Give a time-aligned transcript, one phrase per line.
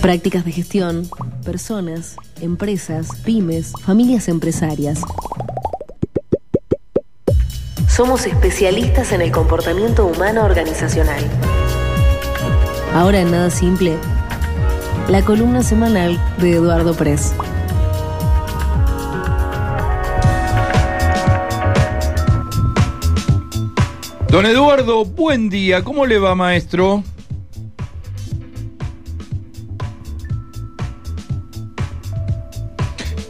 [0.00, 1.10] Prácticas de gestión,
[1.44, 5.02] personas, empresas, pymes, familias empresarias.
[7.86, 11.22] Somos especialistas en el comportamiento humano organizacional.
[12.94, 13.98] Ahora en Nada Simple,
[15.10, 17.34] la columna semanal de Eduardo Press.
[24.30, 25.84] Don Eduardo, buen día.
[25.84, 27.04] ¿Cómo le va, maestro?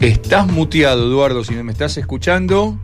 [0.00, 2.76] Estás muteado, Eduardo, si me estás escuchando.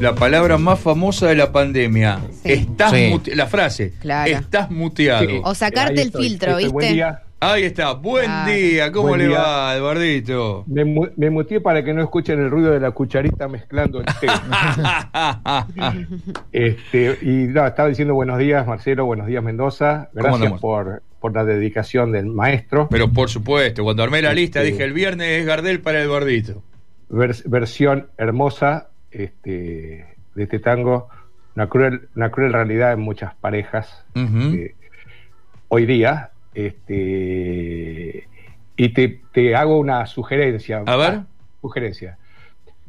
[0.00, 2.20] La palabra más famosa de la pandemia.
[2.30, 2.52] Sí.
[2.52, 3.08] Estás Sí.
[3.10, 3.94] mute- La frase.
[3.98, 4.30] Claro.
[4.30, 5.26] Estás muteado.
[5.26, 5.40] Sí.
[5.42, 6.28] O sacarte el estoy.
[6.28, 6.94] filtro, Estoy, buen ¿viste?
[6.94, 7.22] día.
[7.40, 7.92] Ahí está.
[7.92, 8.52] Buen Claro.
[8.52, 8.92] día.
[8.92, 9.38] ¿Cómo Buen le día.
[9.40, 10.64] va, Eduardito?
[10.66, 10.84] Me,
[11.16, 14.26] me muteé para que no escuchen el ruido de la cucharita mezclando el té.
[16.52, 20.10] este, y no, estaba diciendo buenos días, Marcelo, buenos días, Mendoza.
[20.14, 22.88] ¿Cómo Gracias por, por la dedicación del maestro.
[22.90, 24.72] Pero por supuesto, cuando armé la lista Sí.
[24.72, 26.62] dije el viernes es Gardel para Eduardito.
[27.10, 31.08] Vers- versión hermosa este, de este tango.
[31.56, 34.04] Una cruel, una cruel realidad en muchas parejas.
[34.14, 34.74] Eh,
[35.68, 36.30] hoy día.
[36.54, 38.28] Este,
[38.76, 40.82] y te, te hago una sugerencia.
[40.86, 41.20] A ver.
[41.60, 42.18] Sugerencia.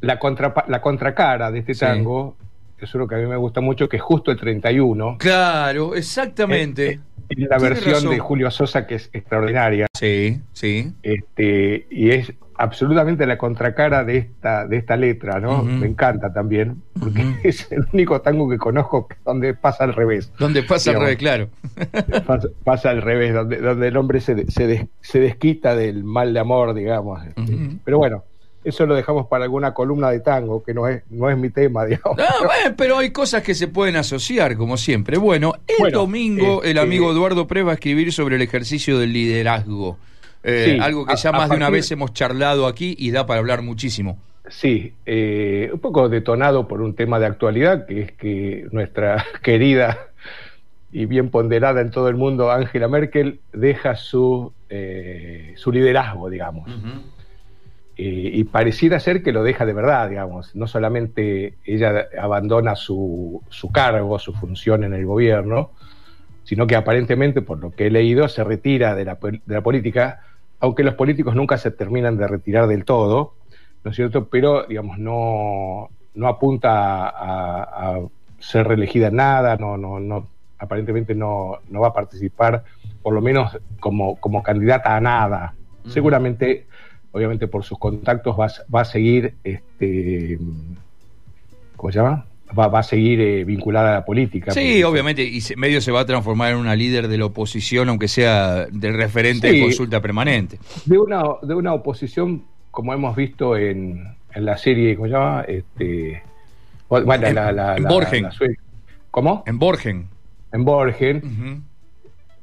[0.00, 1.80] La, contracara de este Sí.
[1.80, 2.36] tango
[2.84, 5.16] es uno que a mí me gusta mucho, que es justo el 31.
[5.18, 7.00] Claro, exactamente.
[7.28, 8.10] Y la versión razón.
[8.10, 9.86] de Julio Sosa, que es extraordinaria.
[9.96, 10.92] Sí, sí.
[11.02, 15.62] Este, y es absolutamente la contracara de esta, de esta letra, ¿no?
[15.62, 20.32] Me encanta también, porque es el único tango que conozco donde pasa al revés.
[20.38, 21.16] ¿Dónde pasa al revés?
[21.18, 21.48] Claro.
[22.26, 26.34] Pasa, pasa al revés, donde, donde el hombre se, se, des- se desquita del mal
[26.34, 27.24] de amor, digamos.
[27.26, 27.42] este.
[27.84, 28.24] Pero bueno,
[28.64, 31.84] eso lo dejamos para alguna columna de tango, que no es, no es mi tema,
[31.86, 32.18] digamos.
[32.18, 35.16] Ah, bueno, pero hay cosas que se pueden asociar, como siempre.
[35.18, 38.98] Bueno, el Bueno, domingo el este- amigo Eduardo Pre va a escribir sobre el ejercicio
[38.98, 39.98] del liderazgo.
[40.42, 43.10] Eh, Sí, algo que a- ya a más de una vez hemos charlado aquí y
[43.10, 44.18] da para hablar muchísimo.
[44.48, 49.98] Sí, eh, un poco detonado por un tema de actualidad, que es que nuestra querida
[50.92, 56.68] y bien ponderada en todo el mundo Angela Merkel deja su, eh, su liderazgo, digamos.
[58.02, 60.56] Eh, y pareciera ser que lo deja de verdad, digamos.
[60.56, 65.72] No solamente ella abandona su, su cargo, su función en el gobierno,
[66.44, 70.20] sino que aparentemente, por lo que he leído, se retira de la, de la política,
[70.60, 73.34] aunque los políticos nunca se terminan de retirar del todo,
[73.84, 74.28] ¿no es cierto?
[74.28, 78.00] Pero, digamos, no, no apunta a, a
[78.38, 80.26] ser reelegida en nada, no, no, no,
[80.58, 82.64] aparentemente no, no va a participar,
[83.02, 85.54] por lo menos como, como candidata a nada.
[85.82, 85.90] Ujú.
[85.90, 86.66] Seguramente,
[87.12, 90.38] obviamente por sus contactos, va, a- va a seguir, este,
[91.76, 92.26] ¿cómo se llama?
[92.58, 94.50] Va, va a seguir eh, vinculada a la política.
[94.52, 97.88] Sí, obviamente, y se- medio se va a transformar en una líder de la oposición,
[97.88, 100.58] aunque sea del referente de consulta permanente.
[100.84, 104.04] de una, de una oposición como hemos visto en,
[104.34, 105.44] en la serie, ¿cómo se llama?
[105.46, 106.22] Este,
[106.88, 108.28] bueno, En- la, la- en la- Borgen.
[109.10, 109.42] ¿Cómo?
[109.46, 110.06] En Borgen.
[110.52, 111.62] En Borgen,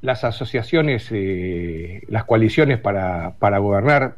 [0.02, 4.18] las asociaciones, eh, las coaliciones para, para gobernar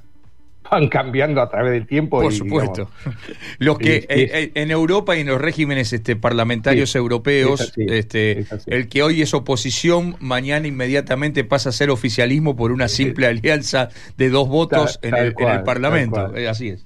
[0.72, 2.22] van cambiando a través del tiempo.
[2.22, 2.90] Por y, supuesto.
[3.06, 3.20] digamos,
[3.60, 6.98] Los que es- eh, es- eh, en Europa y en los regímenes este, parlamentarios Sí,
[6.98, 11.90] europeos, es así, este, es el que hoy es oposición, mañana inmediatamente pasa a ser
[11.90, 16.36] oficialismo por una simple alianza de dos votos Tal- en, el, en el Parlamento.
[16.36, 16.86] Eh, así es.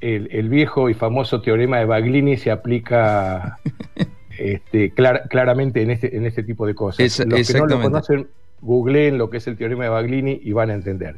[0.00, 3.58] el, el viejo y famoso teorema de Baglini se aplica
[4.38, 7.00] este, clar- claramente en este, en este tipo de cosas.
[7.00, 8.28] Esa- Los que no lo conocen,
[8.60, 11.16] googleen lo que es el teorema de Baglini y van a entender.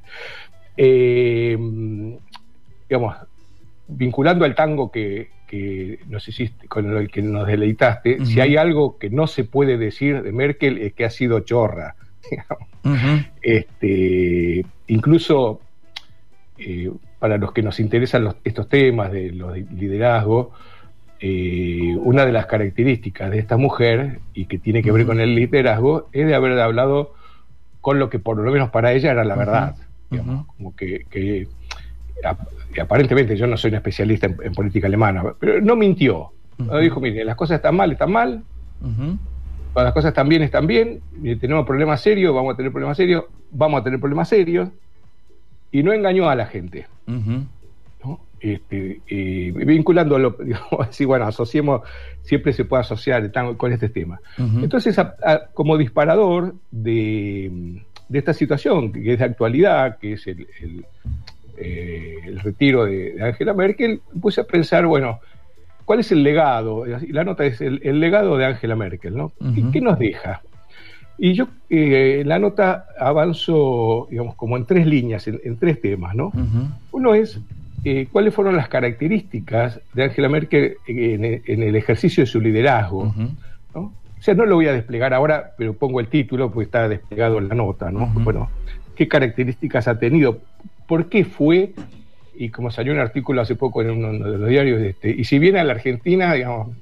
[0.76, 1.56] Eh,
[2.88, 3.16] digamos,
[3.88, 8.98] vinculando al tango que, que nos hiciste, con el que nos deleitaste, si hay algo
[8.98, 11.94] que no se puede decir de Merkel es que ha sido chorra.
[12.84, 13.24] Ujú.
[13.42, 15.60] Este, incluso
[16.58, 20.52] eh, para los que nos interesan los- estos temas de los de liderazgo,
[21.20, 25.34] eh, una de las características de esta mujer, y que tiene que ver con el
[25.34, 27.14] liderazgo, es de haber hablado
[27.80, 29.76] con lo que por lo menos para ella era la verdad.
[30.10, 31.46] Digamos, como que, que
[32.24, 36.30] ap- y aparentemente yo no soy un especialista en, en política alemana, pero no mintió.
[36.80, 38.42] Dijo, mire, las cosas están mal, están mal,
[39.72, 42.96] cuando las cosas están bien, están bien, y tenemos problemas serios, vamos a tener problemas
[42.96, 44.70] serios, vamos a tener problemas serios,
[45.72, 46.86] y no engañó a la gente.
[48.40, 51.80] Este, eh, vinculándolo, digamos así, bueno, asociemos,
[52.22, 54.20] siempre se puede asociar con este tema.
[54.62, 60.26] Entonces, a- a- como disparador de, de esta situación, que es de actualidad, que es
[60.26, 60.84] el, el,
[61.58, 65.20] eh, el retiro de, Angela Merkel, puse a pensar, bueno,
[65.84, 66.84] ¿cuál es el legado?
[67.10, 69.32] La nota es el, el legado de Angela Merkel, ¿no?
[69.54, 69.70] ¿Qué- Ujú.
[69.72, 70.42] ¿Qué nos deja?
[71.18, 76.30] Y yo eh, la nota avanzo, digamos, como en tres líneas, en, tres temas, ¿no?
[76.92, 77.40] Uno es
[77.84, 83.14] eh, cuáles fueron las características de Angela Merkel en, el ejercicio de su liderazgo,
[84.26, 87.48] sea, no lo voy a desplegar ahora, pero pongo el título porque está desplegado en
[87.48, 88.08] la nota, ¿no?
[88.08, 88.50] Bueno,
[88.96, 90.40] ¿qué características ha tenido?
[90.88, 91.74] ¿Por qué fue?
[92.34, 95.38] Y como salió un artículo hace poco en uno de los diarios, este, y si
[95.38, 96.76] viene a la Argentina, digamos,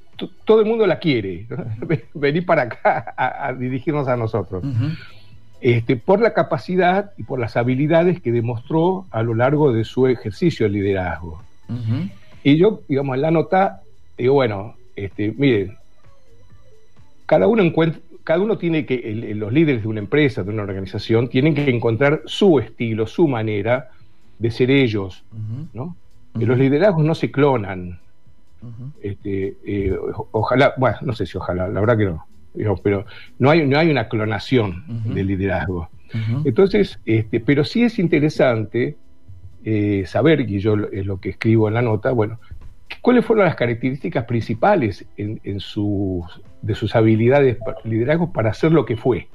[0.47, 1.47] todo el mundo la quiere,
[2.15, 4.65] venir para acá a, dirigirnos a nosotros.
[5.61, 10.07] este, por la capacidad y por las habilidades que demostró a lo largo de su
[10.07, 11.43] ejercicio de liderazgo.
[12.43, 13.83] Y yo, digamos, en la nota,
[14.17, 15.77] digo, bueno, este, miren,
[17.35, 21.29] cada uno encuentra, cada uno tiene que, los líderes de una empresa, de una organización,
[21.29, 23.91] tienen que encontrar su estilo, su manera
[24.39, 25.25] de ser ellos,
[25.73, 25.97] ¿no?
[26.39, 27.99] Que los liderazgos no se clonan,
[29.03, 29.97] este, eh,
[30.31, 33.05] ojalá, bueno, no sé si ojalá, la verdad que no, pero
[33.41, 35.89] no hay, no hay una clonación del liderazgo.
[36.45, 38.97] Entonces, este, pero sí es interesante
[39.65, 42.39] eh, saber, y yo es lo que escribo en la nota, bueno,
[43.01, 46.25] cuáles fueron las características principales en, sus,
[46.63, 49.29] de sus habilidades de liderazgo para hacer lo que fue,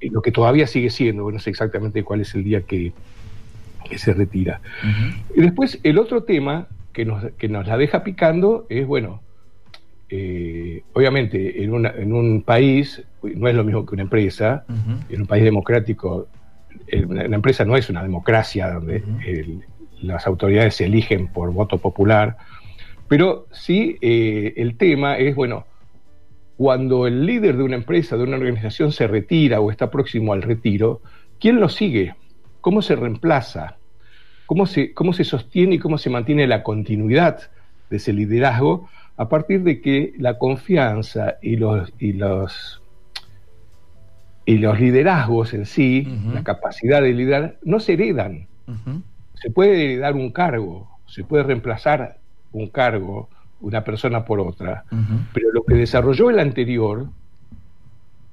[0.00, 2.92] y lo que todavía sigue siendo, no sé exactamente cuál es el día que,
[3.88, 4.60] que se retira.
[5.34, 9.20] Y después, el otro tema que nos, que nos la deja picando es, bueno,
[10.10, 14.64] eh, obviamente en, una, en, un país, no es lo mismo que una empresa,
[15.08, 16.28] en un país democrático,
[17.06, 19.02] una, empresa no es una democracia donde
[20.02, 22.36] las autoridades se eligen por voto popular,
[23.14, 25.66] pero sí eh, el tema es, bueno,
[26.56, 30.42] cuando el líder de una empresa, de una organización se retira o está próximo al
[30.42, 31.00] retiro,
[31.38, 32.16] ¿quién lo sigue?
[32.60, 33.76] ¿Cómo se reemplaza?
[34.46, 37.38] cómo se, cómo se sostiene y cómo se mantiene la continuidad
[37.88, 42.82] de ese liderazgo a partir de que la confianza y los, y los,
[44.44, 48.48] y los liderazgos en sí, la capacidad de liderar, no se heredan.
[49.34, 52.23] Se puede heredar un cargo, se puede reemplazar
[52.54, 53.28] un cargo,
[53.60, 54.84] una persona por otra,
[55.32, 57.06] pero lo que desarrolló el anterior,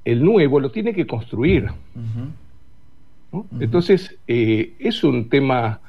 [0.05, 1.69] el nuevo lo tiene que construir.
[3.59, 5.79] Entonces, eh, es un tema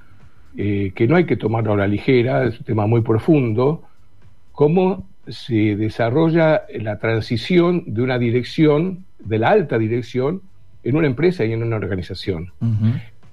[0.56, 3.82] eh, que no hay que tomarlo a la ligera, es un tema muy profundo,
[4.52, 10.43] cómo se desarrolla la transición de una dirección, de la alta dirección,
[10.84, 12.52] en una empresa y en una organización.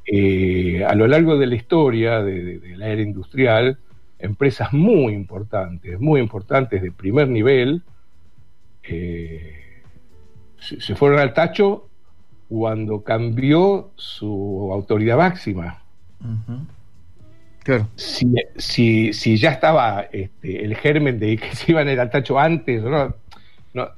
[0.06, 3.78] Eh, a lo largo de la historia de, la era industrial,
[4.20, 7.82] empresas muy importantes, muy importantes de primer nivel,
[8.84, 9.54] eh,
[10.60, 11.88] se, fueron al tacho
[12.50, 15.82] cuando cambió su autoridad máxima.
[17.96, 23.16] Si, si, ya estaba este, el germen de que se iban al tacho antes, ¿no?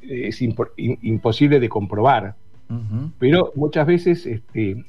[0.01, 2.35] es imposible de comprobar.
[3.19, 4.85] Pero muchas veces este,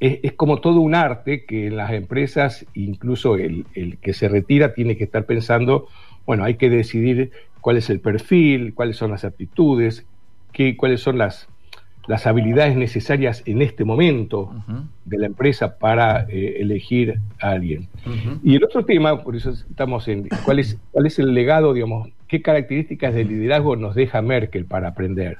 [0.00, 4.74] es, como todo un arte que en las empresas, incluso el, el, que se retira,
[4.74, 5.88] tiene que estar pensando,
[6.26, 10.06] bueno, hay que decidir cuál es el perfil, cuáles son las aptitudes,
[10.52, 11.48] qué, cuáles son las,
[12.06, 14.50] las habilidades necesarias en este momento
[15.04, 17.88] de la empresa para eh, elegir a alguien.
[18.42, 22.08] Y el otro tema, por eso estamos en cuál es, cuál es el legado, digamos,
[22.26, 25.38] qué características de liderazgo nos deja Merkel para aprender.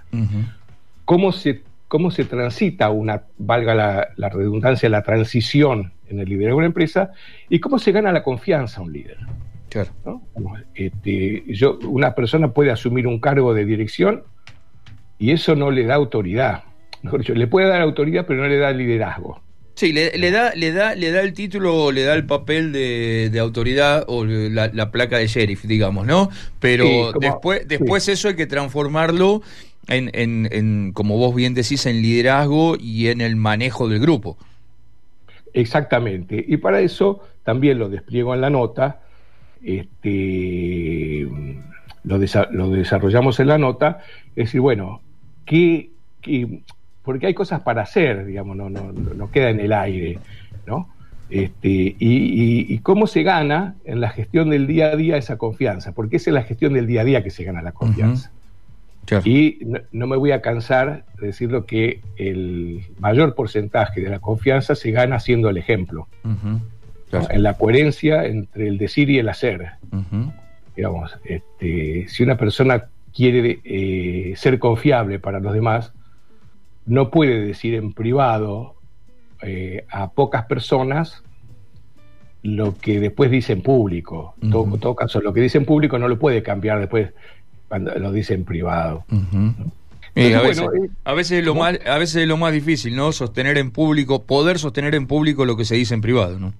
[1.06, 6.58] ¿Cómo, se, ¿Cómo se transita una, valga la, redundancia, la transición en el liderazgo de
[6.58, 7.12] una empresa
[7.48, 9.16] y cómo se gana la confianza a un líder?
[10.74, 14.22] Este, yo, una persona puede asumir un cargo de dirección
[15.18, 16.64] y eso no le da autoridad.
[17.02, 19.40] Mejor dicho, le puede dar autoridad, pero no le da liderazgo.
[19.78, 24.04] Sí, le, da, le, da, le da el título, le da el papel de, autoridad
[24.08, 26.30] o la, placa de sheriff, digamos, ¿no?
[26.58, 29.40] Pero después, después eso hay que transformarlo
[29.88, 34.36] en, en, en, como vos bien decís, en liderazgo y en el manejo del grupo.
[35.52, 36.44] Exactamente.
[36.46, 39.00] Y para eso también lo despliego en la nota.
[39.62, 41.26] Este,
[42.04, 42.18] lo,
[42.50, 44.00] lo desarrollamos en la nota.
[44.36, 45.00] Es decir, bueno,
[45.44, 45.90] que,
[47.02, 50.18] porque hay cosas para hacer, digamos, no, no, no queda en el aire,
[50.66, 50.88] ¿no?
[51.30, 56.16] Este, y, cómo se gana en la gestión del día a día esa confianza, porque
[56.16, 58.30] es en la gestión del día a día que se gana la confianza.
[59.24, 59.58] Y
[59.92, 64.90] no, me voy a cansar de decirlo que el mayor porcentaje de la confianza se
[64.90, 66.08] gana siendo el ejemplo,
[67.12, 69.72] en la coherencia entre el decir y el hacer.
[70.76, 75.92] Digamos, este, si una persona quiere eh, ser confiable para los demás,
[76.86, 78.74] no puede decir en privado
[79.42, 81.22] eh, a pocas personas
[82.42, 84.34] lo que después dice en público.
[84.40, 87.12] En todo, caso, lo que dice en público no lo puede cambiar después
[87.68, 89.04] cuando lo dice en privado.
[89.10, 93.12] a, veces, eh, a, veces, es lo más, a veces es lo más difícil, ¿no?
[93.12, 96.54] Sostener en público, poder sostener en público lo que se dice en privado, ¿no?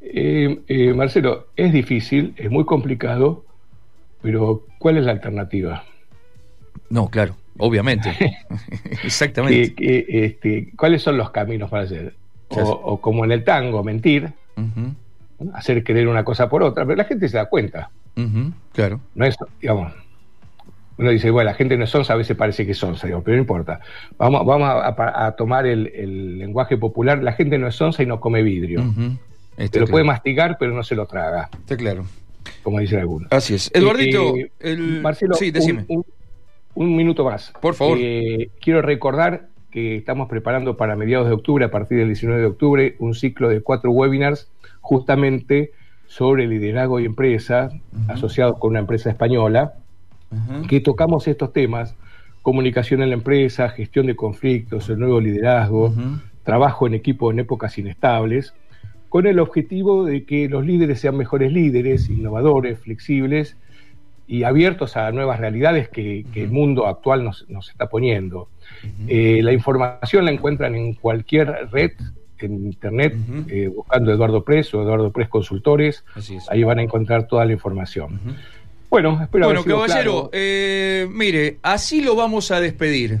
[0.00, 3.44] Eh, Marcelo, es difícil, es muy complicado,
[4.20, 5.84] pero ¿cuál es la alternativa?
[6.90, 8.14] No, claro, obviamente.
[9.04, 9.74] Exactamente.
[10.24, 12.14] este, ¿Cuáles son los caminos para hacer?
[12.48, 14.30] O, como en el tango, mentir,
[15.54, 17.90] hacer creer una cosa por otra, pero la gente se da cuenta.
[18.72, 19.00] claro.
[19.14, 19.94] No es, digamos,
[21.02, 23.36] uno dice, bueno, la gente no es sonsa, a veces parece que es sonsa, pero
[23.36, 23.80] no importa.
[24.16, 28.42] Vamos, vamos a, tomar el, lenguaje popular, la gente no es sonsa y no come
[28.42, 28.82] vidrio.
[29.56, 31.50] Se lo puede mastigar, pero no se lo traga.
[31.52, 32.04] Está claro.
[32.62, 33.30] Como dicen algunos.
[33.32, 33.70] Así es.
[33.74, 35.00] Eduardito, eh, el...
[35.00, 35.84] Marcelo, sí, decime.
[36.74, 37.52] Un, minuto más.
[37.60, 37.98] Por favor.
[38.00, 42.46] Eh, quiero recordar que estamos preparando para mediados de octubre, a partir del 19 de
[42.46, 44.48] octubre, un ciclo de cuatro webinars
[44.80, 45.72] justamente
[46.06, 47.70] sobre liderazgo y empresa,
[48.08, 49.74] asociados con una empresa española,
[50.68, 51.96] que tocamos estos temas,
[52.42, 55.94] comunicación en la empresa, gestión de conflictos, el nuevo liderazgo,
[56.42, 58.54] trabajo en equipo en épocas inestables,
[59.08, 63.56] con el objetivo de que los líderes sean mejores líderes, innovadores, flexibles
[64.26, 68.48] y abiertos a nuevas realidades que, el mundo actual nos, está poniendo.
[69.08, 71.92] Eh, la información la encuentran en cualquier red,
[72.38, 73.14] en internet,
[73.48, 76.04] eh, buscando Eduardo Press o Eduardo Press Consultores.
[76.48, 78.18] Ahí van a encontrar toda la información.
[78.92, 83.20] Bueno, espero Bueno, caballero, eh, mire, así lo vamos a despedir.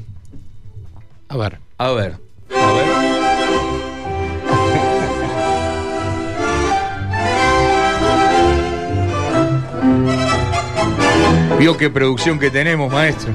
[1.30, 1.60] A ver.
[1.78, 2.16] A ver.
[2.54, 2.84] A ver.
[11.58, 13.32] Vio qué producción que tenemos, maestro.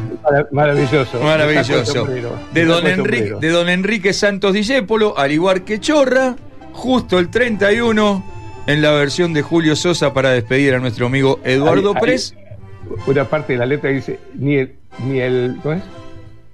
[0.51, 1.19] Maravilloso.
[1.19, 2.05] Maravilloso.
[2.53, 6.35] De don, Enrique, de don Enrique Santos Discépolo, al igual que Chorra,
[6.71, 8.36] justo el 31
[8.67, 12.35] en la versión de Julio Sosa para despedir a nuestro amigo Eduardo Pres.
[13.05, 15.83] Una parte de la letra dice, ni el, ni el, ¿cómo es?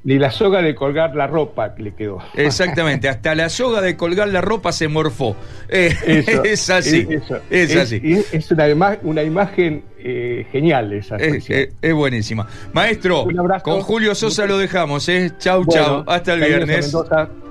[0.06, 2.20] Ni la soga de colgar la ropa le quedó.
[2.36, 5.36] Exactamente, hasta la soga de colgar la ropa se morfó.
[5.70, 5.96] Eh,
[6.44, 7.08] es así.
[7.50, 8.02] Es, así.
[8.32, 12.46] Es una, una imagen eh, genial esa es, es, buenísima.
[12.74, 13.26] Maestro,
[13.64, 15.08] con Julio Sosa lo dejamos.
[15.08, 15.32] ¿eh?
[15.38, 16.04] Chau, chau.
[16.06, 16.94] Hasta el viernes.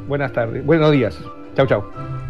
[0.06, 0.64] buenas tardes.
[0.64, 1.18] Buenos días.
[1.56, 2.21] Chau, chau.